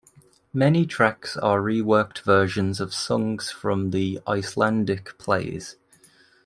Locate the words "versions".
2.23-2.81